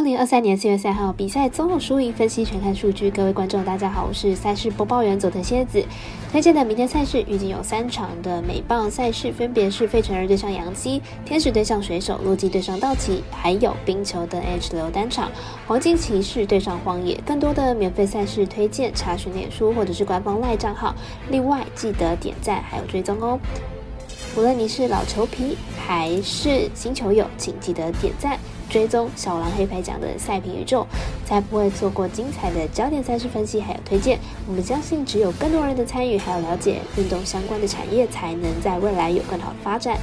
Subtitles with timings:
[0.00, 3.10] 二零二三年四月三号比赛总有输赢分析全看数据。
[3.10, 5.84] 各位观众，大家好，我是赛事播报员佐藤蝎子。
[6.32, 15.30] 推荐的明天赛事预计有三场的美棒赛事，分别是费城人对上洋基、天使对上水手、洛基对上道奇，还有冰球的 H 流单场，
[15.66, 17.20] 黄金骑士对上荒野。
[17.26, 20.94] 更多的免费赛事推荐，查询脸书或者是官方赖账号。
[21.28, 23.38] 另外记得点赞还有追踪哦。
[24.36, 28.38] 无论你是老球皮还是新球友，请记得点赞。
[28.68, 30.86] 追踪小狼黑牌奖的赛评宇宙，
[31.26, 34.16] 才不会错过精彩的焦点赛事分析还有推荐。
[34.46, 39.98] 我们相信，只有更多人的参与还有了解运动相关的产业，才能在未来有更好的发展。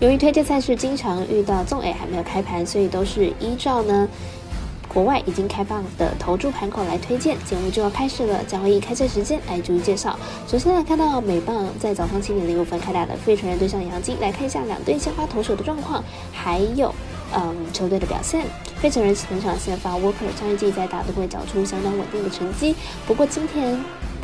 [0.00, 4.08] 由于推荐赛事经常遇到纵 A 还没有开盘，所以都是依照呢
[4.88, 7.36] 国外已经开放的投注盘口来推荐。
[7.44, 10.18] 节目就要开始了，将会以开赛时间来逐一介绍。
[10.46, 16.02] 首先来看到美棒在早上七点零五分开打的费城人对上杨基，来看一下两队先发投手的状况，
[16.32, 16.94] 还有。
[17.30, 18.46] 嗯，球队的表现，
[18.80, 22.74] 费城人本场先发 Walker，上一季在打都会缴出相当稳定的成绩。
[23.06, 23.78] 不过今天，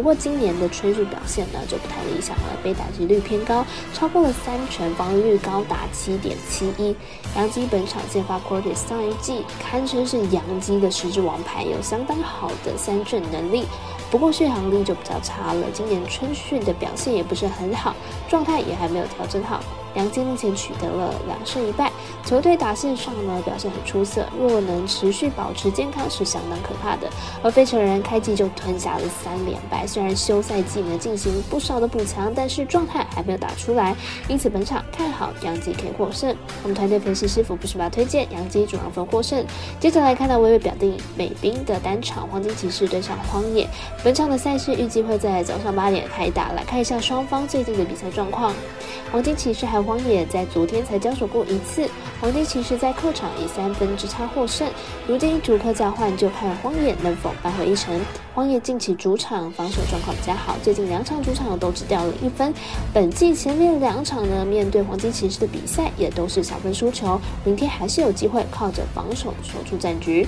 [0.00, 3.62] 不过今年的春训表现呢就不太理想了，被打击率偏高，
[3.92, 6.96] 超过了三成，防御率高达七点七一。
[7.36, 13.66] 杨基本场先发 Cortis，上一季堪称是杨基的十支王牌，有相当好的三振能力。
[14.10, 17.94] 不过续航力就比较差了，今年春训的表现也不是很好，
[18.26, 19.60] 状态也还没有调整好。
[19.96, 21.90] 杨基目前取得了两胜一败，
[22.24, 27.10] 球队打线上呢表现很出色，若能持续保持健康是相当可怕的。
[27.42, 33.96] 而费城人开季就吞下了三连败，虽然休赛季呢进行不少的补强，但是状态还没有打出来，
[34.28, 36.32] 因此本场看好杨基可以获胜。
[36.62, 39.44] 我们团队分析师傅不是把推荐杨基主让分获胜。
[39.80, 43.68] 接着来看到微微表定美兵的单场黄金骑士对上荒野，
[44.04, 48.54] 本场的赛事预计会在早上八点开打，来看一下双方最近的比赛状况。
[49.10, 54.68] 黄金骑士还有荒野在昨天才交手过一次，黄金骑士在客场以三分之差获胜。
[55.08, 58.00] 如今主客交换，就看荒野能否扳回一城。
[58.40, 62.50] 荒野近期主场防守状况比较好，最近两场主场都只掉了一分。
[62.90, 70.26] 本季前面两场呢，面对黄金骑士的比赛也都是小分输球，明天还是有机会靠着防守守住战局。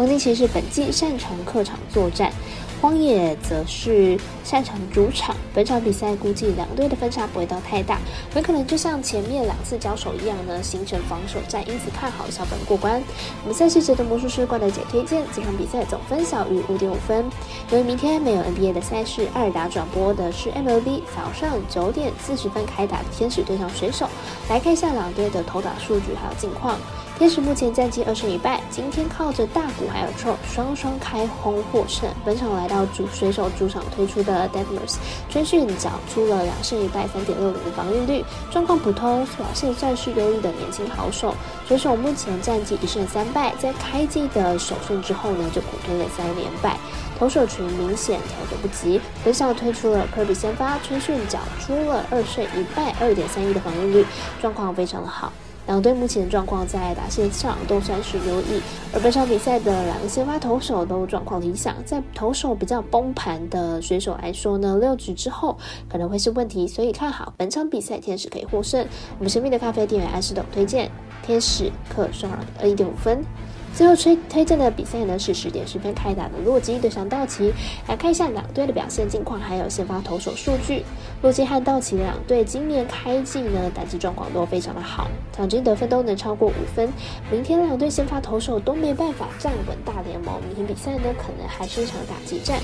[0.00, 2.32] 黄金骑士本季擅长客场作战。
[2.80, 7.98] 荒野则是擅长主场，本场比赛估计两队的分差不会到太大，
[8.32, 13.02] 很可能就像前面两次交手一样呢，形成防守战，因此看好小本过关。
[13.42, 17.22] 我们赛事节的魔术师怪的姐推荐，这场比赛总分小于五点五分。
[17.70, 24.08] 由于明天没有 NBA 的赛事，艾尔达转播的是 MLB 早上九点四十分开打的天使对上水手，
[24.48, 26.78] 来看一下两队的投打数据还有近况。
[27.20, 32.08] 天使目前战绩二胜一败，今天靠着大谷还有 Trout 双双开轰获胜。
[32.24, 34.94] 本场来到主水手主场推出的 Devers
[35.28, 41.34] 春训缴出了两胜一败，三点六零的防御率，状况普通，表现算是优异的年轻好手。
[41.68, 46.78] 水手目前战绩一胜三败，在开季的首胜之后呢，就苦吞了三连败，
[47.18, 48.98] 投手群明显调整不及。
[49.22, 54.06] 本场推出了科比先发，春训缴出了二胜一败，二点三一的防御率，
[54.40, 55.30] 状况非常的好。
[55.70, 58.60] 两队目前状况在打线上都算是优异，
[58.92, 65.56] 而本场比赛的两个先发投手都状况理想，在投手比较崩盘的选手来说呢，六局之后
[65.88, 68.84] 可能会是问题，所以看好本场比赛天使可以获胜。
[69.16, 70.90] 我们神秘的咖啡店员安士斗推荐
[71.22, 73.24] 天使客双二一点五分。
[73.72, 77.52] 最后推推荐的比赛呢是十点十分开打的洛基对上道奇，
[77.88, 80.84] 来看一下两队的表现近况，还有先发投手数据。
[81.22, 86.92] 洛基和道奇两队今年开季呢打击状况都非常的好，场均得分都能超过五分。
[87.30, 92.58] 明天两队先发投手都没办法站稳大联盟，明天比赛呢可能还是一场打击战。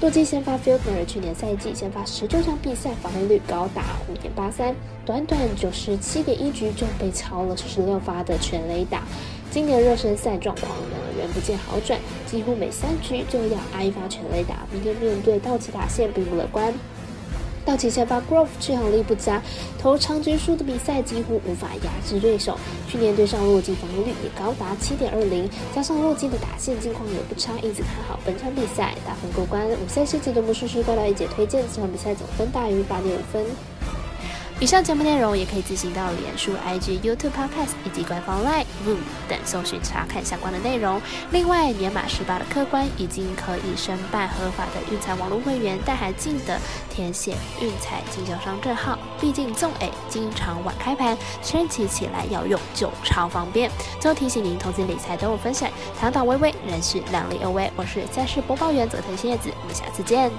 [0.00, 9.02] 洛基先发 Fielder 去年赛季先发十九场比赛，防御率高达五点八三，短短九十七点一局就被超了十六发的全垒打。
[9.54, 14.66] 今年热身赛状况呢，仍不见好转，几乎每三局就要挨一发全垒打。
[14.72, 16.74] 明天面对道奇打线并不乐观。
[17.64, 19.40] 道奇先发 Grove 续航力不佳，
[19.78, 22.58] 投长局数的比赛几乎无法压制对手。
[22.88, 29.70] 去年对上洛基防御率也高达七点二零，加上洛基的打线近况也不差，因此看好本场比赛打分过关。
[29.70, 33.46] 五赛世界的魔术师高达一姐推荐这场比赛总分大于八点五分。
[34.60, 38.98] 以上节目内容也可以自行到脸书、IG、YouTube、Podcast 以及官方 Line、Room
[39.28, 41.02] 等搜寻查看相关的内容。
[41.32, 46.58] 另外，年满十八的客官已经可以申办合法的运彩网络会员，但还记得
[46.88, 48.96] 填写运彩经销商证号。
[49.20, 53.70] 毕竟纵 A 经常晚开盘，升起起来要用就超方便。
[54.00, 55.70] 最后提醒您，投资理财都有风险，
[56.00, 57.70] 堂堂微微，人是量力而为。
[57.76, 60.30] 我是赛事播报员佐藤新叶子，我们下次见。